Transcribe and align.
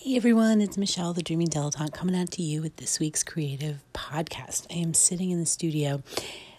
Hey 0.00 0.14
everyone, 0.14 0.60
it's 0.60 0.78
Michelle, 0.78 1.12
the 1.12 1.24
Dreaming 1.24 1.48
Dilettante, 1.48 1.92
coming 1.92 2.14
out 2.14 2.30
to 2.30 2.42
you 2.42 2.62
with 2.62 2.76
this 2.76 3.00
week's 3.00 3.24
creative 3.24 3.82
podcast. 3.92 4.64
I 4.70 4.74
am 4.74 4.94
sitting 4.94 5.32
in 5.32 5.40
the 5.40 5.44
studio. 5.44 6.04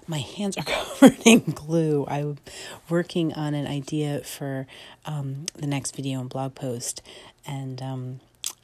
My 0.07 0.17
hands 0.17 0.57
are 0.57 0.63
covered 0.65 1.19
in 1.25 1.39
glue. 1.52 2.05
I'm 2.10 2.38
working 2.89 3.33
on 3.33 3.54
an 3.54 3.65
idea 3.65 4.20
for 4.25 4.67
um, 5.05 5.46
the 5.55 5.67
next 5.67 5.96
video 5.96 6.20
and 6.20 6.29
blog 6.29 6.54
post, 6.54 7.02
and 7.47 7.81
um, 7.81 8.20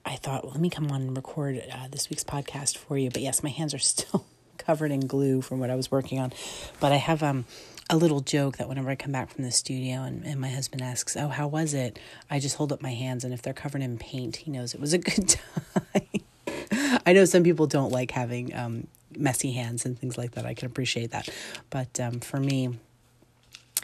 I 0.05 0.17
thought, 0.17 0.43
well, 0.43 0.51
let 0.51 0.61
me 0.61 0.69
come 0.69 0.91
on 0.91 1.03
and 1.03 1.15
record 1.15 1.63
uh, 1.71 1.87
this 1.89 2.09
week's 2.09 2.25
podcast 2.25 2.77
for 2.77 2.97
you. 2.97 3.09
But 3.09 3.21
yes, 3.21 3.41
my 3.41 3.51
hands 3.51 3.73
are 3.73 3.79
still 3.79 4.25
covered 4.57 4.91
in 4.91 5.07
glue 5.07 5.41
from 5.41 5.61
what 5.61 5.69
I 5.69 5.75
was 5.75 5.89
working 5.89 6.19
on. 6.19 6.33
But 6.81 6.91
I 6.91 6.97
have 6.97 7.23
um, 7.23 7.45
a 7.89 7.97
little 7.97 8.19
joke 8.19 8.57
that 8.57 8.67
whenever 8.67 8.89
I 8.89 8.95
come 8.95 9.11
back 9.11 9.29
from 9.29 9.43
the 9.43 9.51
studio 9.51 10.03
and, 10.03 10.25
and 10.25 10.39
my 10.39 10.49
husband 10.49 10.81
asks, 10.81 11.15
Oh, 11.15 11.27
how 11.27 11.47
was 11.47 11.73
it? 11.73 11.99
I 12.29 12.39
just 12.39 12.55
hold 12.55 12.71
up 12.71 12.81
my 12.81 12.93
hands, 12.93 13.23
and 13.23 13.33
if 13.33 13.41
they're 13.41 13.53
covered 13.53 13.81
in 13.81 13.97
paint, 13.97 14.37
he 14.37 14.51
knows 14.51 14.73
it 14.73 14.81
was 14.81 14.93
a 14.93 14.97
good 14.99 15.29
time. 15.29 17.01
I 17.05 17.13
know 17.13 17.25
some 17.25 17.43
people 17.43 17.67
don't 17.67 17.91
like 17.91 18.11
having 18.11 18.55
um, 18.55 18.87
messy 19.15 19.51
hands 19.51 19.85
and 19.85 19.97
things 19.97 20.17
like 20.17 20.31
that. 20.31 20.45
I 20.45 20.53
can 20.53 20.65
appreciate 20.65 21.11
that. 21.11 21.29
But 21.69 21.99
um, 21.99 22.19
for 22.19 22.39
me, 22.39 22.79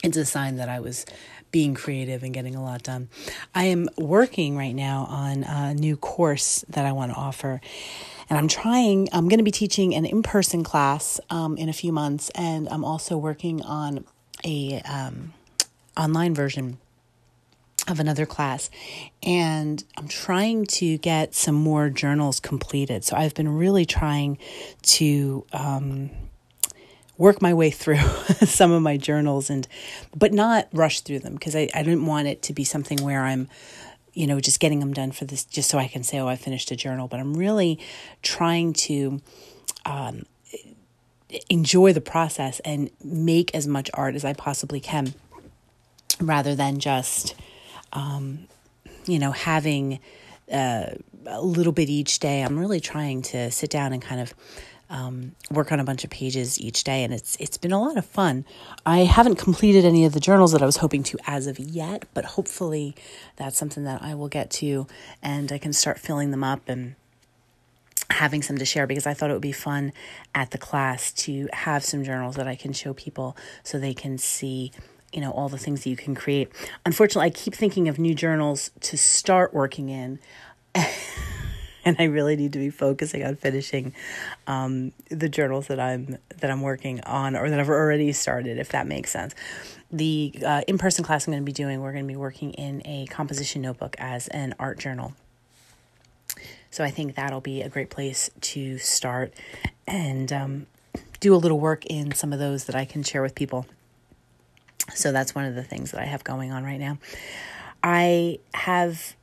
it's 0.03 0.17
a 0.17 0.25
sign 0.25 0.55
that 0.55 0.69
I 0.69 0.79
was 0.79 1.05
being 1.51 1.73
creative 1.73 2.23
and 2.23 2.33
getting 2.33 2.55
a 2.55 2.63
lot 2.63 2.81
done. 2.81 3.09
I 3.53 3.65
am 3.65 3.89
working 3.97 4.57
right 4.57 4.73
now 4.73 5.05
on 5.09 5.43
a 5.43 5.73
new 5.73 5.97
course 5.97 6.65
that 6.69 6.85
I 6.85 6.91
want 6.93 7.11
to 7.11 7.17
offer. 7.17 7.61
And 8.31 8.37
I'm 8.37 8.47
trying, 8.47 9.09
I'm 9.11 9.27
going 9.27 9.39
to 9.39 9.43
be 9.43 9.51
teaching 9.51 9.93
an 9.93 10.05
in 10.05 10.23
person 10.23 10.63
class 10.63 11.19
um, 11.29 11.57
in 11.57 11.67
a 11.67 11.73
few 11.73 11.91
months. 11.91 12.29
And 12.29 12.69
I'm 12.69 12.85
also 12.85 13.17
working 13.17 13.61
on 13.61 14.05
a 14.45 14.81
um, 14.83 15.33
online 15.97 16.33
version 16.33 16.77
of 17.89 17.99
another 17.99 18.25
class 18.25 18.69
and 19.21 19.83
I'm 19.97 20.07
trying 20.07 20.65
to 20.67 20.97
get 20.99 21.35
some 21.35 21.55
more 21.55 21.89
journals 21.89 22.39
completed. 22.39 23.03
So 23.03 23.17
I've 23.17 23.33
been 23.33 23.49
really 23.49 23.85
trying 23.85 24.37
to 24.83 25.45
um, 25.51 26.09
work 27.17 27.41
my 27.41 27.53
way 27.53 27.69
through 27.69 27.97
some 28.45 28.71
of 28.71 28.81
my 28.81 28.95
journals 28.95 29.49
and 29.49 29.67
but 30.15 30.31
not 30.31 30.69
rush 30.71 31.01
through 31.01 31.19
them 31.19 31.33
because 31.33 31.53
I, 31.53 31.67
I 31.75 31.83
didn't 31.83 32.05
want 32.05 32.29
it 32.29 32.43
to 32.43 32.53
be 32.53 32.63
something 32.63 33.03
where 33.03 33.25
I'm 33.25 33.49
you 34.13 34.27
know, 34.27 34.39
just 34.39 34.59
getting 34.59 34.79
them 34.79 34.93
done 34.93 35.11
for 35.11 35.25
this, 35.25 35.43
just 35.43 35.69
so 35.69 35.77
I 35.77 35.87
can 35.87 36.03
say, 36.03 36.19
oh, 36.19 36.27
I 36.27 36.35
finished 36.35 36.71
a 36.71 36.75
journal. 36.75 37.07
But 37.07 37.19
I'm 37.19 37.33
really 37.33 37.79
trying 38.21 38.73
to 38.73 39.21
um, 39.85 40.25
enjoy 41.49 41.93
the 41.93 42.01
process 42.01 42.59
and 42.61 42.89
make 43.03 43.53
as 43.55 43.67
much 43.67 43.89
art 43.93 44.15
as 44.15 44.25
I 44.25 44.33
possibly 44.33 44.79
can 44.79 45.13
rather 46.19 46.55
than 46.55 46.79
just, 46.79 47.35
um, 47.93 48.47
you 49.05 49.17
know, 49.17 49.31
having 49.31 49.99
uh, 50.51 50.87
a 51.25 51.41
little 51.41 51.73
bit 51.73 51.89
each 51.89 52.19
day. 52.19 52.41
I'm 52.41 52.59
really 52.59 52.79
trying 52.79 53.21
to 53.23 53.49
sit 53.51 53.69
down 53.69 53.93
and 53.93 54.01
kind 54.01 54.21
of 54.21 54.33
um, 54.91 55.31
work 55.49 55.71
on 55.71 55.79
a 55.79 55.83
bunch 55.83 56.03
of 56.03 56.09
pages 56.09 56.59
each 56.59 56.83
day, 56.83 57.03
and 57.03 57.13
it's 57.13 57.37
it's 57.39 57.57
been 57.57 57.71
a 57.71 57.81
lot 57.81 57.97
of 57.97 58.05
fun. 58.05 58.45
I 58.85 58.99
haven't 58.99 59.35
completed 59.35 59.85
any 59.85 60.05
of 60.05 60.11
the 60.11 60.19
journals 60.19 60.51
that 60.51 60.61
I 60.61 60.65
was 60.65 60.77
hoping 60.77 61.01
to 61.03 61.17
as 61.25 61.47
of 61.47 61.57
yet, 61.57 62.05
but 62.13 62.25
hopefully 62.25 62.93
that's 63.37 63.57
something 63.57 63.85
that 63.85 64.03
I 64.03 64.13
will 64.13 64.27
get 64.27 64.51
to, 64.51 64.85
and 65.23 65.51
I 65.51 65.57
can 65.57 65.73
start 65.73 65.97
filling 65.97 66.31
them 66.31 66.43
up 66.43 66.67
and 66.67 66.95
having 68.09 68.41
some 68.41 68.57
to 68.57 68.65
share 68.65 68.85
because 68.85 69.07
I 69.07 69.13
thought 69.13 69.29
it 69.29 69.33
would 69.33 69.41
be 69.41 69.53
fun 69.53 69.93
at 70.35 70.51
the 70.51 70.57
class 70.57 71.13
to 71.13 71.47
have 71.53 71.85
some 71.85 72.03
journals 72.03 72.35
that 72.35 72.47
I 72.47 72.55
can 72.55 72.73
show 72.73 72.93
people 72.93 73.37
so 73.63 73.79
they 73.79 73.93
can 73.93 74.17
see 74.17 74.73
you 75.13 75.21
know 75.21 75.31
all 75.31 75.47
the 75.47 75.57
things 75.57 75.83
that 75.83 75.89
you 75.89 75.95
can 75.95 76.15
create. 76.15 76.51
Unfortunately, 76.85 77.27
I 77.27 77.29
keep 77.29 77.55
thinking 77.55 77.87
of 77.87 77.97
new 77.97 78.13
journals 78.13 78.71
to 78.81 78.97
start 78.97 79.53
working 79.53 79.87
in. 79.87 80.19
and 81.85 81.95
I 81.99 82.05
really 82.05 82.35
need 82.35 82.53
to 82.53 82.59
be 82.59 82.69
focusing 82.69 83.23
on 83.23 83.35
finishing 83.35 83.93
um, 84.47 84.91
the 85.09 85.29
journals 85.29 85.67
that 85.67 85.79
I'm 85.79 86.17
that 86.37 86.49
I'm 86.49 86.61
working 86.61 87.01
on 87.01 87.35
or 87.35 87.49
that 87.49 87.59
I've 87.59 87.69
already 87.69 88.11
started, 88.11 88.57
if 88.57 88.69
that 88.69 88.87
makes 88.87 89.11
sense. 89.11 89.35
The 89.91 90.33
uh, 90.45 90.61
in 90.67 90.77
person 90.77 91.03
class 91.03 91.27
I'm 91.27 91.33
going 91.33 91.43
to 91.43 91.45
be 91.45 91.51
doing, 91.51 91.81
we're 91.81 91.91
going 91.91 92.05
to 92.05 92.11
be 92.11 92.17
working 92.17 92.51
in 92.53 92.81
a 92.85 93.05
composition 93.07 93.61
notebook 93.61 93.95
as 93.99 94.27
an 94.29 94.55
art 94.59 94.79
journal. 94.79 95.13
So 96.69 96.85
I 96.85 96.89
think 96.89 97.15
that'll 97.15 97.41
be 97.41 97.61
a 97.61 97.69
great 97.69 97.89
place 97.89 98.29
to 98.39 98.77
start 98.77 99.33
and 99.85 100.31
um, 100.31 100.67
do 101.19 101.35
a 101.35 101.37
little 101.37 101.59
work 101.59 101.85
in 101.85 102.13
some 102.13 102.31
of 102.31 102.39
those 102.39 102.65
that 102.65 102.75
I 102.75 102.85
can 102.85 103.03
share 103.03 103.21
with 103.21 103.35
people. 103.35 103.65
So 104.93 105.11
that's 105.11 105.35
one 105.35 105.45
of 105.45 105.55
the 105.55 105.63
things 105.63 105.91
that 105.91 106.01
I 106.01 106.05
have 106.05 106.23
going 106.23 106.53
on 106.53 106.63
right 106.63 106.79
now. 106.79 106.97
I 107.83 108.39
have 108.53 109.15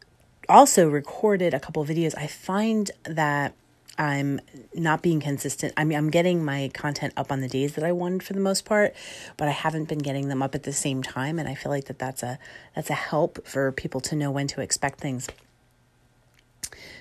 also 0.48 0.88
recorded 0.88 1.54
a 1.54 1.60
couple 1.60 1.84
videos. 1.84 2.16
I 2.16 2.26
find 2.26 2.90
that 3.04 3.54
I'm 3.98 4.40
not 4.74 5.02
being 5.02 5.18
consistent. 5.20 5.74
I 5.76 5.82
mean, 5.82 5.98
I'm 5.98 6.10
getting 6.10 6.44
my 6.44 6.70
content 6.72 7.12
up 7.16 7.32
on 7.32 7.40
the 7.40 7.48
days 7.48 7.74
that 7.74 7.82
I 7.82 7.90
wanted 7.90 8.22
for 8.22 8.32
the 8.32 8.40
most 8.40 8.64
part, 8.64 8.94
but 9.36 9.48
I 9.48 9.50
haven't 9.50 9.88
been 9.88 9.98
getting 9.98 10.28
them 10.28 10.40
up 10.40 10.54
at 10.54 10.62
the 10.62 10.72
same 10.72 11.02
time, 11.02 11.38
and 11.38 11.48
I 11.48 11.54
feel 11.56 11.70
like 11.70 11.86
that 11.86 11.98
that's 11.98 12.22
a 12.22 12.38
that's 12.76 12.90
a 12.90 12.94
help 12.94 13.44
for 13.46 13.72
people 13.72 14.00
to 14.02 14.14
know 14.14 14.30
when 14.30 14.46
to 14.48 14.60
expect 14.60 15.00
things. 15.00 15.28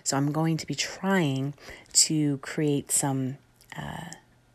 So 0.04 0.18
I'm 0.18 0.32
going 0.32 0.58
to 0.58 0.66
be 0.66 0.74
trying 0.74 1.54
to 1.94 2.38
create 2.38 2.92
some 2.92 3.38
uh, 3.78 4.06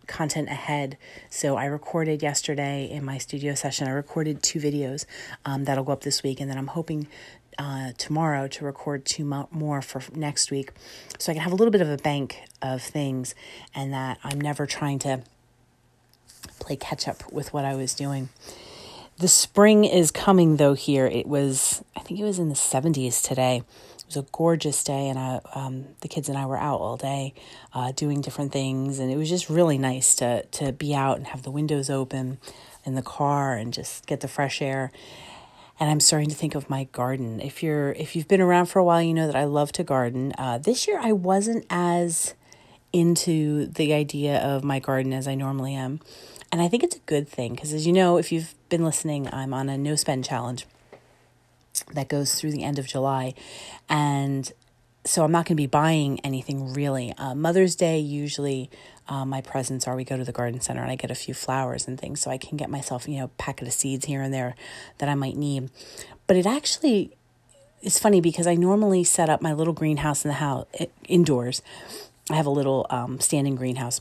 content 0.08 0.48
ahead. 0.48 0.96
So 1.30 1.56
I 1.56 1.66
recorded 1.66 2.22
yesterday 2.22 2.90
in 2.90 3.04
my 3.04 3.18
studio 3.18 3.54
session. 3.54 3.86
I 3.86 3.92
recorded 3.92 4.42
two 4.42 4.58
videos 4.58 5.04
um, 5.44 5.64
that'll 5.64 5.84
go 5.84 5.92
up 5.92 6.02
this 6.02 6.22
week, 6.24 6.40
and 6.40 6.50
then 6.50 6.58
I'm 6.58 6.68
hoping 6.68 7.06
uh, 7.58 7.92
tomorrow 7.98 8.48
to 8.48 8.64
record 8.64 9.04
two 9.04 9.24
mo- 9.24 9.48
more 9.50 9.82
for 9.82 10.02
next 10.14 10.50
week 10.50 10.72
so 11.18 11.32
I 11.32 11.34
can 11.34 11.42
have 11.42 11.52
a 11.52 11.56
little 11.56 11.72
bit 11.72 11.80
of 11.80 11.88
a 11.88 11.96
bank 11.96 12.42
of 12.60 12.82
things 12.82 13.34
and 13.74 13.92
that 13.92 14.18
I'm 14.24 14.40
never 14.40 14.66
trying 14.66 14.98
to 15.00 15.22
play 16.58 16.76
catch 16.76 17.08
up 17.08 17.30
with 17.32 17.52
what 17.52 17.64
I 17.64 17.74
was 17.74 17.94
doing. 17.94 18.28
The 19.18 19.28
spring 19.28 19.84
is 19.84 20.10
coming 20.10 20.56
though 20.56 20.74
here. 20.74 21.06
It 21.06 21.26
was, 21.26 21.84
I 21.96 22.00
think 22.00 22.18
it 22.18 22.24
was 22.24 22.38
in 22.38 22.48
the 22.48 22.54
70s 22.54 23.22
today. 23.22 23.62
It 23.98 24.06
was 24.06 24.16
a 24.16 24.26
gorgeous 24.32 24.82
day, 24.82 25.08
and 25.08 25.18
I, 25.18 25.40
um, 25.54 25.86
the 26.00 26.08
kids 26.08 26.28
and 26.28 26.36
I 26.36 26.46
were 26.46 26.58
out 26.58 26.80
all 26.80 26.96
day 26.96 27.34
uh, 27.72 27.92
doing 27.92 28.20
different 28.20 28.52
things, 28.52 28.98
and 28.98 29.10
it 29.10 29.16
was 29.16 29.28
just 29.28 29.48
really 29.48 29.78
nice 29.78 30.14
to, 30.16 30.44
to 30.44 30.72
be 30.72 30.94
out 30.94 31.18
and 31.18 31.28
have 31.28 31.42
the 31.42 31.50
windows 31.50 31.88
open 31.88 32.38
in 32.84 32.94
the 32.94 33.02
car 33.02 33.54
and 33.54 33.72
just 33.72 34.06
get 34.06 34.20
the 34.20 34.28
fresh 34.28 34.60
air 34.60 34.90
and 35.80 35.90
I'm 35.90 36.00
starting 36.00 36.28
to 36.28 36.34
think 36.34 36.54
of 36.54 36.70
my 36.70 36.84
garden. 36.84 37.40
If 37.40 37.62
you're 37.62 37.92
if 37.92 38.14
you've 38.14 38.28
been 38.28 38.40
around 38.40 38.66
for 38.66 38.78
a 38.78 38.84
while, 38.84 39.02
you 39.02 39.14
know 39.14 39.26
that 39.26 39.36
I 39.36 39.44
love 39.44 39.72
to 39.72 39.84
garden. 39.84 40.32
Uh, 40.38 40.58
this 40.58 40.86
year 40.86 40.98
I 41.00 41.12
wasn't 41.12 41.66
as 41.70 42.34
into 42.92 43.66
the 43.66 43.94
idea 43.94 44.38
of 44.38 44.62
my 44.62 44.78
garden 44.78 45.12
as 45.12 45.26
I 45.26 45.34
normally 45.34 45.74
am, 45.74 46.00
and 46.50 46.60
I 46.60 46.68
think 46.68 46.82
it's 46.82 46.96
a 46.96 47.00
good 47.00 47.28
thing 47.28 47.54
because, 47.54 47.72
as 47.72 47.86
you 47.86 47.92
know, 47.92 48.16
if 48.18 48.30
you've 48.30 48.54
been 48.68 48.84
listening, 48.84 49.32
I'm 49.32 49.54
on 49.54 49.68
a 49.68 49.78
no 49.78 49.96
spend 49.96 50.24
challenge 50.24 50.66
that 51.94 52.08
goes 52.08 52.34
through 52.34 52.52
the 52.52 52.64
end 52.64 52.78
of 52.78 52.86
July, 52.86 53.34
and 53.88 54.52
so 55.04 55.24
I'm 55.24 55.32
not 55.32 55.46
going 55.46 55.56
to 55.56 55.62
be 55.62 55.66
buying 55.66 56.20
anything 56.20 56.72
really. 56.72 57.12
Uh, 57.18 57.34
Mother's 57.34 57.74
Day 57.74 57.98
usually 57.98 58.70
uh, 59.08 59.24
my 59.24 59.40
presents 59.40 59.88
are 59.88 59.96
we 59.96 60.04
go 60.04 60.16
to 60.16 60.24
the 60.24 60.32
garden 60.32 60.60
center 60.60 60.80
and 60.82 60.90
I 60.90 60.96
get 60.96 61.10
a 61.10 61.16
few 61.16 61.34
flowers 61.34 61.88
and 61.88 62.00
things 62.00 62.20
so 62.20 62.30
I 62.30 62.38
can 62.38 62.56
get 62.56 62.70
myself, 62.70 63.08
you 63.08 63.18
know, 63.18 63.24
a 63.24 63.28
packet 63.28 63.66
of 63.66 63.74
seeds 63.74 64.06
here 64.06 64.22
and 64.22 64.32
there 64.32 64.54
that 64.98 65.08
I 65.08 65.14
might 65.14 65.36
need. 65.36 65.70
But 66.26 66.36
it 66.36 66.46
actually 66.46 67.16
is 67.82 67.98
funny 67.98 68.20
because 68.20 68.46
I 68.46 68.54
normally 68.54 69.02
set 69.02 69.28
up 69.28 69.42
my 69.42 69.52
little 69.52 69.72
greenhouse 69.72 70.24
in 70.24 70.28
the 70.28 70.34
house 70.34 70.66
indoors. 71.08 71.62
I 72.30 72.36
have 72.36 72.46
a 72.46 72.50
little 72.50 72.86
um, 72.90 73.18
standing 73.18 73.56
greenhouse. 73.56 74.00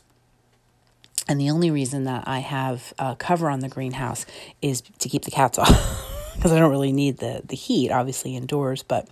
And 1.28 1.40
the 1.40 1.50
only 1.50 1.70
reason 1.70 2.04
that 2.04 2.26
I 2.26 2.38
have 2.40 2.92
a 2.98 3.16
cover 3.16 3.48
on 3.48 3.60
the 3.60 3.68
greenhouse 3.68 4.24
is 4.60 4.82
to 5.00 5.08
keep 5.08 5.24
the 5.24 5.30
cats 5.30 5.58
off. 5.58 6.08
because 6.36 6.52
I 6.52 6.58
don't 6.58 6.70
really 6.70 6.92
need 6.92 7.18
the, 7.18 7.42
the 7.44 7.56
heat, 7.56 7.90
obviously, 7.90 8.36
indoors, 8.36 8.82
but 8.82 9.08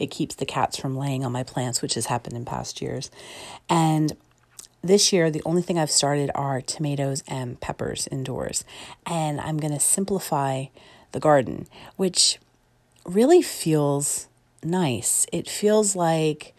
it 0.00 0.10
keeps 0.10 0.34
the 0.34 0.46
cats 0.46 0.76
from 0.76 0.96
laying 0.96 1.24
on 1.24 1.30
my 1.30 1.44
plants, 1.44 1.82
which 1.82 1.94
has 1.94 2.06
happened 2.06 2.34
in 2.34 2.44
past 2.44 2.80
years. 2.80 3.10
And 3.68 4.16
this 4.82 5.12
year, 5.12 5.30
the 5.30 5.42
only 5.44 5.60
thing 5.60 5.78
I've 5.78 5.90
started 5.90 6.30
are 6.34 6.62
tomatoes 6.62 7.22
and 7.28 7.60
peppers 7.60 8.08
indoors. 8.10 8.64
And 9.04 9.40
I'm 9.40 9.58
going 9.58 9.74
to 9.74 9.78
simplify 9.78 10.66
the 11.12 11.20
garden, 11.20 11.66
which 11.96 12.38
really 13.04 13.42
feels 13.42 14.28
nice. 14.64 15.26
It 15.32 15.48
feels 15.48 15.94
like, 15.94 16.54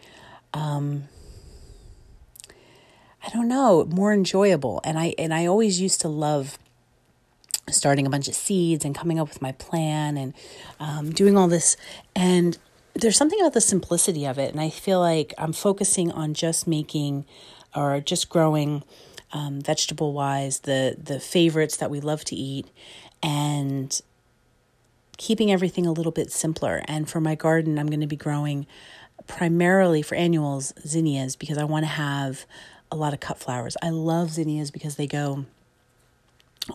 um, 0.54 1.08
I 3.26 3.28
don't 3.30 3.48
know, 3.48 3.84
more 3.86 4.12
enjoyable. 4.12 4.80
And 4.84 4.98
I 4.98 5.14
and 5.18 5.34
I 5.34 5.46
always 5.46 5.80
used 5.80 6.00
to 6.02 6.08
love 6.08 6.58
starting 7.68 8.06
a 8.06 8.10
bunch 8.10 8.28
of 8.28 8.34
seeds 8.34 8.84
and 8.84 8.94
coming 8.94 9.18
up 9.18 9.28
with 9.28 9.42
my 9.42 9.52
plan 9.52 10.16
and 10.16 10.34
um, 10.78 11.10
doing 11.10 11.36
all 11.36 11.48
this. 11.48 11.76
And 12.14 12.56
there's 12.94 13.16
something 13.16 13.40
about 13.40 13.54
the 13.54 13.60
simplicity 13.60 14.26
of 14.26 14.38
it. 14.38 14.52
And 14.52 14.60
I 14.60 14.70
feel 14.70 15.00
like 15.00 15.34
I'm 15.38 15.52
focusing 15.52 16.10
on 16.12 16.34
just 16.34 16.66
making 16.66 17.24
or 17.74 18.00
just 18.00 18.28
growing 18.28 18.84
um, 19.32 19.62
vegetable 19.62 20.12
wise 20.12 20.60
the 20.60 20.94
the 21.02 21.18
favorites 21.18 21.78
that 21.78 21.90
we 21.90 22.00
love 22.00 22.22
to 22.26 22.36
eat 22.36 22.68
and 23.22 23.98
keeping 25.16 25.50
everything 25.50 25.86
a 25.86 25.92
little 25.92 26.12
bit 26.12 26.30
simpler 26.30 26.82
and 26.86 27.08
for 27.08 27.18
my 27.18 27.34
garden 27.34 27.78
i'm 27.78 27.86
going 27.86 28.00
to 28.00 28.06
be 28.06 28.16
growing 28.16 28.66
primarily 29.26 30.02
for 30.02 30.14
annuals 30.14 30.72
zinnias 30.86 31.36
because 31.36 31.58
I 31.58 31.64
want 31.64 31.84
to 31.84 31.90
have 31.90 32.46
a 32.90 32.96
lot 32.96 33.14
of 33.14 33.20
cut 33.20 33.38
flowers. 33.38 33.76
I 33.82 33.90
love 33.90 34.30
zinnias 34.30 34.70
because 34.70 34.96
they 34.96 35.06
go 35.06 35.46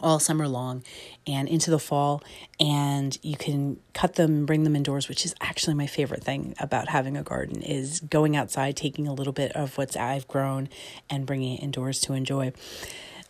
all 0.01 0.19
summer 0.19 0.47
long 0.47 0.83
and 1.25 1.47
into 1.47 1.71
the 1.71 1.79
fall 1.79 2.21
and 2.59 3.17
you 3.21 3.37
can 3.37 3.79
cut 3.93 4.15
them 4.15 4.45
bring 4.45 4.63
them 4.63 4.75
indoors 4.75 5.07
which 5.07 5.25
is 5.25 5.33
actually 5.41 5.73
my 5.73 5.87
favorite 5.87 6.23
thing 6.23 6.53
about 6.59 6.89
having 6.89 7.15
a 7.15 7.23
garden 7.23 7.61
is 7.61 8.01
going 8.01 8.35
outside 8.35 8.75
taking 8.75 9.07
a 9.07 9.13
little 9.13 9.33
bit 9.33 9.51
of 9.53 9.77
what's 9.77 9.95
i've 9.95 10.27
grown 10.27 10.67
and 11.09 11.25
bringing 11.25 11.57
it 11.57 11.63
indoors 11.63 12.01
to 12.01 12.13
enjoy. 12.13 12.51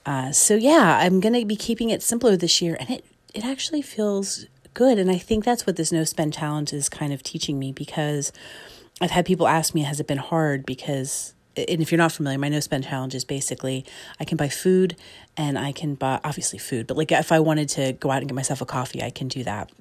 Uh, 0.05 0.31
so 0.31 0.55
yeah 0.55 0.97
i'm 1.01 1.19
going 1.19 1.33
to 1.33 1.45
be 1.45 1.55
keeping 1.55 1.89
it 1.89 2.01
simpler 2.01 2.35
this 2.35 2.61
year 2.61 2.75
and 2.79 2.89
it 2.89 3.05
it 3.33 3.45
actually 3.45 3.81
feels 3.81 4.45
good 4.73 4.97
and 4.97 5.11
i 5.11 5.17
think 5.17 5.43
that's 5.43 5.67
what 5.67 5.75
this 5.75 5.91
no 5.91 6.03
spend 6.03 6.33
challenge 6.33 6.73
is 6.73 6.89
kind 6.89 7.11
of 7.13 7.21
teaching 7.21 7.59
me 7.59 7.71
because 7.71 8.31
i've 9.01 9.11
had 9.11 9.25
people 9.25 9.47
ask 9.47 9.75
me 9.75 9.81
has 9.81 9.99
it 9.99 10.07
been 10.07 10.17
hard? 10.17 10.65
Because 10.65 11.33
and 11.57 11.81
if 11.81 11.91
you're 11.91 11.97
not 11.97 12.11
familiar, 12.11 12.37
my 12.37 12.49
no 12.49 12.59
spend 12.59 12.85
challenge 12.85 13.15
is 13.15 13.25
basically 13.25 13.85
I 14.19 14.25
can 14.25 14.37
buy 14.37 14.49
food 14.49 14.95
and 15.35 15.57
I 15.57 15.71
can 15.71 15.95
buy 15.95 16.19
obviously 16.23 16.59
food, 16.59 16.87
but 16.87 16.97
like 16.97 17.11
if 17.11 17.31
I 17.31 17.39
wanted 17.39 17.69
to 17.69 17.93
go 17.93 18.11
out 18.11 18.19
and 18.19 18.27
get 18.27 18.35
myself 18.35 18.61
a 18.61 18.65
coffee, 18.65 19.01
I 19.01 19.09
can 19.09 19.27
do 19.27 19.43
that. 19.43 19.71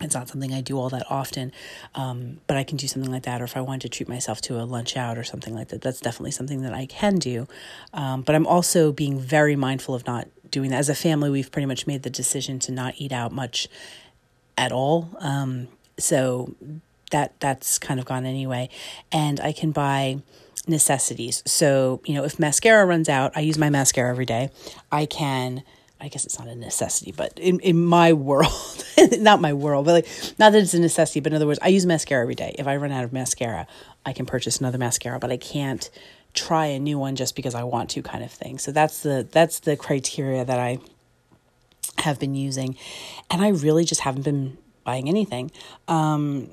It's 0.00 0.14
not 0.14 0.28
something 0.28 0.54
I 0.54 0.60
do 0.60 0.78
all 0.78 0.88
that 0.90 1.10
often, 1.10 1.50
um, 1.96 2.40
but 2.46 2.56
I 2.56 2.62
can 2.62 2.76
do 2.76 2.86
something 2.86 3.10
like 3.10 3.24
that. 3.24 3.40
Or 3.40 3.44
if 3.44 3.56
I 3.56 3.60
wanted 3.60 3.80
to 3.82 3.88
treat 3.88 4.08
myself 4.08 4.40
to 4.42 4.60
a 4.60 4.62
lunch 4.62 4.96
out 4.96 5.18
or 5.18 5.24
something 5.24 5.54
like 5.54 5.68
that, 5.68 5.80
that's 5.80 6.00
definitely 6.00 6.30
something 6.30 6.62
that 6.62 6.72
I 6.72 6.86
can 6.86 7.16
do. 7.16 7.48
Um, 7.92 8.22
but 8.22 8.36
I'm 8.36 8.46
also 8.46 8.92
being 8.92 9.18
very 9.18 9.56
mindful 9.56 9.96
of 9.96 10.06
not 10.06 10.28
doing 10.52 10.70
that. 10.70 10.76
As 10.76 10.88
a 10.88 10.94
family, 10.94 11.30
we've 11.30 11.50
pretty 11.50 11.66
much 11.66 11.86
made 11.88 12.04
the 12.04 12.10
decision 12.10 12.60
to 12.60 12.72
not 12.72 12.94
eat 12.98 13.10
out 13.10 13.32
much 13.32 13.66
at 14.56 14.70
all. 14.70 15.10
Um, 15.18 15.66
so 15.98 16.54
that 17.10 17.38
that's 17.40 17.78
kind 17.78 17.98
of 17.98 18.06
gone 18.06 18.24
anyway, 18.24 18.68
and 19.10 19.40
I 19.40 19.52
can 19.52 19.72
buy 19.72 20.20
necessities. 20.68 21.42
So, 21.46 22.00
you 22.04 22.14
know, 22.14 22.24
if 22.24 22.38
mascara 22.38 22.84
runs 22.86 23.08
out, 23.08 23.32
I 23.36 23.40
use 23.40 23.58
my 23.58 23.70
mascara 23.70 24.10
every 24.10 24.26
day. 24.26 24.50
I 24.90 25.06
can 25.06 25.62
I 26.00 26.08
guess 26.08 26.24
it's 26.24 26.38
not 26.38 26.46
a 26.48 26.54
necessity, 26.54 27.12
but 27.12 27.38
in, 27.38 27.58
in 27.60 27.84
my 27.84 28.12
world, 28.12 28.84
not 29.18 29.40
my 29.40 29.52
world, 29.52 29.84
but 29.84 29.92
like, 29.92 30.06
not 30.38 30.52
that 30.52 30.62
it's 30.62 30.74
a 30.74 30.78
necessity, 30.78 31.20
but 31.20 31.32
in 31.32 31.36
other 31.36 31.46
words, 31.46 31.58
I 31.60 31.68
use 31.68 31.86
mascara 31.86 32.22
every 32.22 32.36
day. 32.36 32.54
If 32.58 32.68
I 32.68 32.76
run 32.76 32.92
out 32.92 33.02
of 33.02 33.12
mascara, 33.12 33.66
I 34.06 34.12
can 34.12 34.24
purchase 34.24 34.60
another 34.60 34.78
mascara, 34.78 35.18
but 35.18 35.32
I 35.32 35.36
can't 35.36 35.90
try 36.34 36.66
a 36.66 36.78
new 36.78 36.98
one 36.98 37.16
just 37.16 37.34
because 37.34 37.54
I 37.54 37.64
want 37.64 37.90
to 37.90 38.02
kind 38.02 38.22
of 38.22 38.30
thing. 38.30 38.58
So 38.58 38.70
that's 38.70 39.02
the, 39.02 39.26
that's 39.30 39.60
the 39.60 39.76
criteria 39.76 40.44
that 40.44 40.58
I 40.58 40.78
have 41.98 42.20
been 42.20 42.36
using. 42.36 42.76
And 43.28 43.42
I 43.42 43.48
really 43.48 43.84
just 43.84 44.02
haven't 44.02 44.22
been 44.22 44.56
buying 44.84 45.08
anything. 45.08 45.50
Um, 45.88 46.50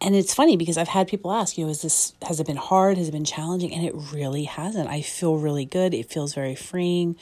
and 0.00 0.14
it's 0.14 0.32
funny 0.32 0.56
because 0.56 0.78
I've 0.78 0.88
had 0.88 1.08
people 1.08 1.30
ask, 1.30 1.58
you 1.58 1.64
know, 1.64 1.70
is 1.70 1.82
this 1.82 2.14
has 2.22 2.40
it 2.40 2.46
been 2.46 2.56
hard? 2.56 2.96
Has 2.96 3.08
it 3.08 3.12
been 3.12 3.24
challenging? 3.24 3.74
And 3.74 3.84
it 3.84 3.94
really 4.12 4.44
hasn't. 4.44 4.88
I 4.88 5.02
feel 5.02 5.36
really 5.36 5.66
good. 5.66 5.92
It 5.92 6.10
feels 6.10 6.34
very 6.34 6.54
freeing. 6.54 7.16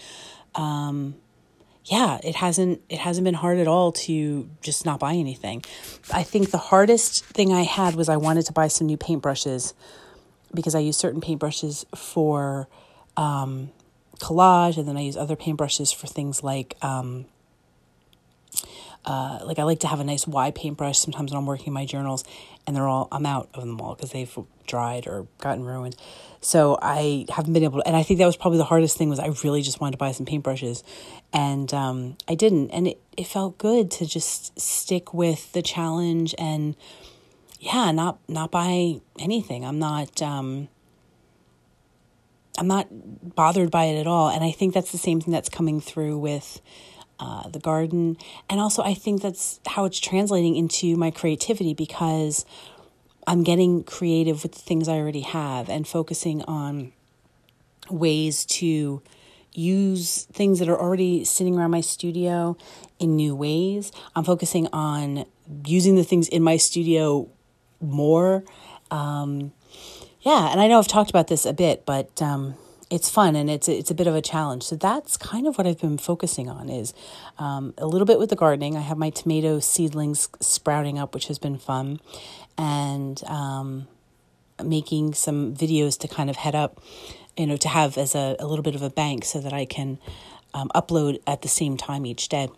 Um, 0.54 1.16
yeah, 1.84 2.18
it 2.22 2.36
hasn't 2.36 2.82
it 2.88 2.98
hasn't 2.98 3.24
been 3.24 3.34
hard 3.34 3.58
at 3.58 3.66
all 3.66 3.92
to 3.92 4.48
just 4.60 4.84
not 4.84 5.00
buy 5.00 5.14
anything. 5.14 5.64
I 6.12 6.22
think 6.22 6.50
the 6.50 6.58
hardest 6.58 7.24
thing 7.24 7.52
I 7.52 7.62
had 7.62 7.94
was 7.94 8.08
I 8.08 8.16
wanted 8.16 8.46
to 8.46 8.52
buy 8.52 8.68
some 8.68 8.86
new 8.86 8.96
paintbrushes 8.96 9.72
because 10.54 10.74
I 10.74 10.80
use 10.80 10.96
certain 10.96 11.20
paintbrushes 11.20 11.84
for 11.96 12.68
um, 13.16 13.70
collage, 14.18 14.76
and 14.76 14.86
then 14.86 14.96
I 14.96 15.00
use 15.00 15.16
other 15.16 15.36
paintbrushes 15.36 15.94
for 15.94 16.06
things 16.06 16.42
like 16.42 16.76
um, 16.82 17.26
uh, 19.08 19.38
like 19.44 19.58
I 19.58 19.62
like 19.62 19.80
to 19.80 19.86
have 19.86 20.00
a 20.00 20.04
nice 20.04 20.26
wide 20.26 20.54
paintbrush 20.54 20.98
sometimes 20.98 21.32
when 21.32 21.38
I'm 21.38 21.46
working 21.46 21.72
my 21.72 21.86
journals, 21.86 22.24
and 22.66 22.76
they're 22.76 22.86
all 22.86 23.08
I'm 23.10 23.24
out 23.24 23.48
of 23.54 23.62
them 23.62 23.80
all 23.80 23.94
because 23.94 24.12
they've 24.12 24.38
dried 24.66 25.06
or 25.06 25.26
gotten 25.38 25.64
ruined. 25.64 25.96
So 26.40 26.78
I 26.80 27.24
haven't 27.30 27.54
been 27.54 27.64
able 27.64 27.80
to, 27.80 27.86
and 27.86 27.96
I 27.96 28.02
think 28.02 28.18
that 28.18 28.26
was 28.26 28.36
probably 28.36 28.58
the 28.58 28.64
hardest 28.64 28.98
thing 28.98 29.08
was 29.08 29.18
I 29.18 29.32
really 29.42 29.62
just 29.62 29.80
wanted 29.80 29.92
to 29.92 29.98
buy 29.98 30.12
some 30.12 30.26
paintbrushes, 30.26 30.82
and 31.32 31.72
um, 31.72 32.18
I 32.28 32.34
didn't, 32.34 32.70
and 32.70 32.86
it 32.86 33.00
it 33.16 33.26
felt 33.26 33.56
good 33.56 33.90
to 33.92 34.06
just 34.06 34.60
stick 34.60 35.14
with 35.14 35.52
the 35.52 35.62
challenge 35.62 36.34
and 36.38 36.76
yeah, 37.58 37.90
not 37.92 38.18
not 38.28 38.50
buy 38.50 39.00
anything. 39.18 39.64
I'm 39.64 39.78
not. 39.78 40.20
Um, 40.20 40.68
I'm 42.58 42.66
not 42.66 42.88
bothered 43.36 43.70
by 43.70 43.84
it 43.84 44.00
at 44.00 44.08
all. 44.08 44.30
And 44.30 44.42
I 44.42 44.50
think 44.50 44.74
that's 44.74 44.90
the 44.90 44.98
same 44.98 45.20
thing 45.20 45.32
that's 45.32 45.48
coming 45.48 45.80
through 45.80 46.18
with 46.18 46.60
uh, 47.20 47.48
the 47.48 47.58
garden. 47.58 48.16
And 48.48 48.60
also, 48.60 48.82
I 48.82 48.94
think 48.94 49.22
that's 49.22 49.60
how 49.66 49.84
it's 49.84 49.98
translating 49.98 50.56
into 50.56 50.96
my 50.96 51.10
creativity 51.10 51.74
because 51.74 52.44
I'm 53.26 53.42
getting 53.42 53.84
creative 53.84 54.42
with 54.42 54.52
the 54.52 54.60
things 54.60 54.88
I 54.88 54.98
already 54.98 55.20
have 55.20 55.68
and 55.68 55.86
focusing 55.86 56.42
on 56.44 56.92
ways 57.90 58.44
to 58.46 59.02
use 59.52 60.24
things 60.32 60.58
that 60.60 60.68
are 60.68 60.80
already 60.80 61.24
sitting 61.24 61.58
around 61.58 61.70
my 61.70 61.80
studio 61.80 62.56
in 62.98 63.16
new 63.16 63.34
ways. 63.34 63.92
I'm 64.14 64.24
focusing 64.24 64.68
on 64.72 65.24
using 65.64 65.96
the 65.96 66.04
things 66.04 66.28
in 66.28 66.42
my 66.42 66.56
studio 66.56 67.28
more. 67.80 68.44
Um, 68.90 69.52
yeah, 70.20 70.50
and 70.50 70.60
I 70.60 70.68
know 70.68 70.78
I've 70.78 70.88
talked 70.88 71.10
about 71.10 71.28
this 71.28 71.44
a 71.46 71.52
bit, 71.52 71.84
but 71.86 72.20
um, 72.22 72.54
it's 72.90 73.10
fun 73.10 73.36
and 73.36 73.50
it's 73.50 73.68
it's 73.68 73.90
a 73.90 73.94
bit 73.94 74.06
of 74.06 74.14
a 74.14 74.22
challenge. 74.22 74.62
So 74.62 74.76
that's 74.76 75.16
kind 75.16 75.46
of 75.46 75.58
what 75.58 75.66
I've 75.66 75.80
been 75.80 75.98
focusing 75.98 76.48
on 76.48 76.68
is 76.68 76.94
um, 77.38 77.74
a 77.78 77.86
little 77.86 78.06
bit 78.06 78.18
with 78.18 78.30
the 78.30 78.36
gardening. 78.36 78.76
I 78.76 78.80
have 78.80 78.98
my 78.98 79.10
tomato 79.10 79.58
seedlings 79.58 80.28
sprouting 80.40 80.98
up, 80.98 81.14
which 81.14 81.26
has 81.26 81.38
been 81.38 81.58
fun, 81.58 82.00
and 82.56 83.22
um, 83.24 83.88
making 84.62 85.14
some 85.14 85.54
videos 85.54 85.98
to 86.00 86.08
kind 86.08 86.30
of 86.30 86.36
head 86.36 86.54
up, 86.54 86.80
you 87.36 87.46
know, 87.46 87.56
to 87.58 87.68
have 87.68 87.98
as 87.98 88.14
a, 88.14 88.36
a 88.38 88.46
little 88.46 88.62
bit 88.62 88.74
of 88.74 88.82
a 88.82 88.90
bank 88.90 89.24
so 89.24 89.40
that 89.40 89.52
I 89.52 89.64
can 89.64 89.98
um, 90.54 90.70
upload 90.74 91.20
at 91.26 91.42
the 91.42 91.48
same 91.48 91.76
time 91.76 92.06
each 92.06 92.28
day. 92.28 92.48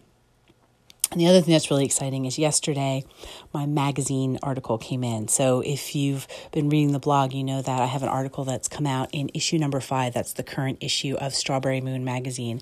And 1.11 1.21
the 1.21 1.27
other 1.27 1.41
thing 1.41 1.53
that's 1.53 1.73
really 1.73 1.85
exciting 1.85 2.25
is 2.25 2.39
yesterday 2.39 3.05
my 3.53 3.67
magazine 3.67 4.39
article 4.45 4.79
came 4.79 5.03
in. 5.03 5.27
So 5.27 5.61
if 5.61 5.97
you've 5.97 6.29
been 6.53 6.69
reading 6.69 6.93
the 6.93 7.01
blog, 7.01 7.33
you 7.33 7.43
know 7.43 7.63
that 7.63 7.83
I 7.83 7.87
have 7.87 8.05
an 8.05 8.09
article 8.09 8.45
that's 8.45 8.69
come 8.69 8.87
out 8.87 9.09
in 9.13 9.29
issue 9.35 9.59
number 9.59 9.81
five. 9.81 10.15
That's 10.15 10.35
the 10.35 10.45
current 10.45 10.79
issue 10.81 11.17
of 11.17 11.35
Strawberry 11.35 11.81
Moon 11.81 12.05
magazine. 12.05 12.61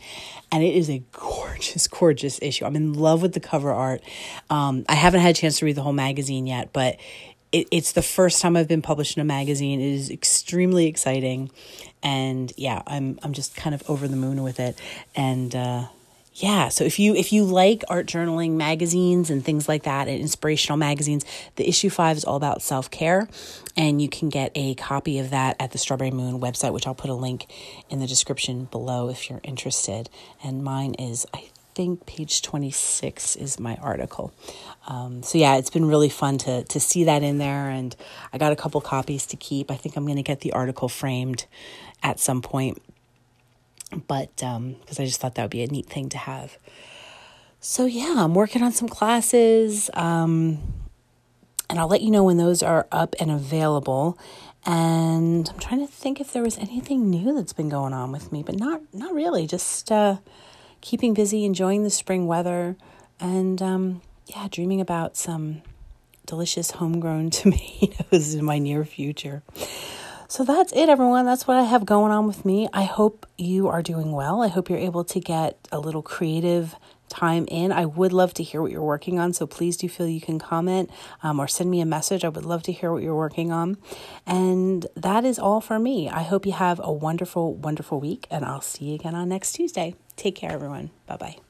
And 0.50 0.64
it 0.64 0.74
is 0.74 0.88
a 0.88 1.02
gorgeous, 1.12 1.86
gorgeous 1.88 2.40
issue. 2.40 2.64
I'm 2.64 2.74
in 2.74 2.94
love 2.94 3.20
with 3.20 3.34
the 3.34 3.40
cover 3.40 3.70
art. 3.70 4.00
Um, 4.48 4.86
I 4.88 4.94
haven't 4.94 5.20
had 5.20 5.36
a 5.36 5.38
chance 5.38 5.58
to 5.58 5.66
read 5.66 5.76
the 5.76 5.82
whole 5.82 5.92
magazine 5.92 6.46
yet, 6.46 6.72
but 6.72 6.96
it, 7.52 7.68
it's 7.70 7.92
the 7.92 8.02
first 8.02 8.40
time 8.40 8.56
I've 8.56 8.68
been 8.68 8.82
published 8.82 9.18
in 9.18 9.20
a 9.20 9.24
magazine. 9.24 9.78
It 9.78 9.92
is 9.92 10.10
extremely 10.10 10.86
exciting. 10.86 11.50
And 12.02 12.50
yeah, 12.56 12.82
I'm, 12.86 13.18
I'm 13.22 13.34
just 13.34 13.56
kind 13.56 13.74
of 13.74 13.82
over 13.90 14.08
the 14.08 14.16
moon 14.16 14.42
with 14.42 14.58
it. 14.58 14.78
And, 15.14 15.54
uh, 15.54 15.88
yeah 16.42 16.68
so 16.68 16.84
if 16.84 16.98
you 16.98 17.14
if 17.14 17.32
you 17.32 17.44
like 17.44 17.84
art 17.88 18.06
journaling 18.06 18.52
magazines 18.52 19.30
and 19.30 19.44
things 19.44 19.68
like 19.68 19.82
that 19.84 20.08
and 20.08 20.20
inspirational 20.20 20.76
magazines 20.76 21.24
the 21.56 21.68
issue 21.68 21.90
5 21.90 22.18
is 22.18 22.24
all 22.24 22.36
about 22.36 22.62
self-care 22.62 23.28
and 23.76 24.00
you 24.00 24.08
can 24.08 24.28
get 24.28 24.52
a 24.54 24.74
copy 24.74 25.18
of 25.18 25.30
that 25.30 25.56
at 25.60 25.72
the 25.72 25.78
strawberry 25.78 26.10
moon 26.10 26.40
website 26.40 26.72
which 26.72 26.86
i'll 26.86 26.94
put 26.94 27.10
a 27.10 27.14
link 27.14 27.46
in 27.90 27.98
the 28.00 28.06
description 28.06 28.64
below 28.66 29.08
if 29.08 29.28
you're 29.30 29.40
interested. 29.44 30.08
And 30.42 30.62
mine 30.62 30.94
is 30.94 31.26
i 31.34 31.48
think 31.74 32.06
page 32.06 32.42
26 32.42 33.36
is 33.36 33.60
my 33.60 33.76
article. 33.76 34.32
Um, 34.88 35.22
so 35.22 35.38
yeah 35.38 35.56
it's 35.56 35.70
been 35.70 35.86
really 35.86 36.08
fun 36.08 36.38
to 36.38 36.64
to 36.64 36.80
see 36.80 37.04
that 37.04 37.22
in 37.22 37.38
there 37.38 37.68
and 37.70 37.94
i 38.32 38.38
got 38.38 38.52
a 38.52 38.56
couple 38.56 38.80
copies 38.80 39.26
to 39.26 39.36
keep. 39.36 39.70
I 39.70 39.76
think 39.76 39.96
i'm 39.96 40.04
going 40.04 40.16
to 40.16 40.22
get 40.22 40.40
the 40.40 40.52
article 40.52 40.88
framed 40.88 41.46
at 42.02 42.20
some 42.20 42.42
point 42.42 42.82
but 43.90 44.34
because 44.36 44.56
um, 44.56 44.76
I 44.98 45.04
just 45.04 45.20
thought 45.20 45.34
that 45.36 45.42
would 45.42 45.50
be 45.50 45.62
a 45.62 45.66
neat 45.66 45.86
thing 45.86 46.08
to 46.10 46.18
have. 46.18 46.58
So 47.60 47.86
yeah, 47.86 48.14
I'm 48.18 48.34
working 48.34 48.62
on 48.62 48.72
some 48.72 48.88
classes, 48.88 49.90
um, 49.94 50.58
and 51.68 51.78
I'll 51.78 51.88
let 51.88 52.02
you 52.02 52.10
know 52.10 52.24
when 52.24 52.36
those 52.36 52.62
are 52.62 52.86
up 52.92 53.14
and 53.20 53.30
available. 53.30 54.18
And 54.64 55.48
I'm 55.48 55.58
trying 55.58 55.80
to 55.80 55.92
think 55.92 56.20
if 56.20 56.32
there 56.32 56.42
was 56.42 56.58
anything 56.58 57.10
new 57.10 57.34
that's 57.34 57.52
been 57.52 57.68
going 57.68 57.92
on 57.92 58.12
with 58.12 58.32
me, 58.32 58.42
but 58.42 58.56
not 58.56 58.82
not 58.92 59.14
really. 59.14 59.46
Just 59.46 59.90
uh, 59.90 60.18
keeping 60.80 61.14
busy, 61.14 61.44
enjoying 61.44 61.82
the 61.82 61.90
spring 61.90 62.26
weather, 62.26 62.76
and 63.18 63.60
um, 63.62 64.02
yeah, 64.26 64.46
dreaming 64.50 64.80
about 64.80 65.16
some 65.16 65.62
delicious 66.26 66.72
homegrown 66.72 67.30
tomatoes 67.30 68.34
in 68.34 68.44
my 68.44 68.58
near 68.58 68.84
future. 68.84 69.42
So 70.30 70.44
that's 70.44 70.74
it, 70.74 70.90
everyone. 70.90 71.24
That's 71.24 71.46
what 71.46 71.56
I 71.56 71.62
have 71.62 71.86
going 71.86 72.12
on 72.12 72.26
with 72.26 72.44
me. 72.44 72.68
I 72.70 72.84
hope 72.84 73.26
you 73.38 73.68
are 73.68 73.80
doing 73.80 74.12
well. 74.12 74.42
I 74.42 74.48
hope 74.48 74.68
you're 74.68 74.78
able 74.78 75.02
to 75.04 75.20
get 75.20 75.56
a 75.72 75.80
little 75.80 76.02
creative 76.02 76.76
time 77.08 77.46
in. 77.48 77.72
I 77.72 77.86
would 77.86 78.12
love 78.12 78.34
to 78.34 78.42
hear 78.42 78.60
what 78.60 78.70
you're 78.70 78.82
working 78.82 79.18
on, 79.18 79.32
so 79.32 79.46
please 79.46 79.78
do 79.78 79.88
feel 79.88 80.06
you 80.06 80.20
can 80.20 80.38
comment 80.38 80.90
um, 81.22 81.40
or 81.40 81.48
send 81.48 81.70
me 81.70 81.80
a 81.80 81.86
message. 81.86 82.26
I 82.26 82.28
would 82.28 82.44
love 82.44 82.62
to 82.64 82.72
hear 82.72 82.92
what 82.92 83.02
you're 83.02 83.16
working 83.16 83.50
on. 83.50 83.78
And 84.26 84.86
that 84.94 85.24
is 85.24 85.38
all 85.38 85.62
for 85.62 85.78
me. 85.78 86.10
I 86.10 86.24
hope 86.24 86.44
you 86.44 86.52
have 86.52 86.78
a 86.84 86.92
wonderful, 86.92 87.54
wonderful 87.54 87.98
week, 87.98 88.26
and 88.30 88.44
I'll 88.44 88.60
see 88.60 88.90
you 88.90 88.94
again 88.96 89.14
on 89.14 89.30
next 89.30 89.52
Tuesday. 89.52 89.94
Take 90.16 90.36
care, 90.36 90.52
everyone. 90.52 90.90
Bye 91.06 91.16
bye. 91.16 91.47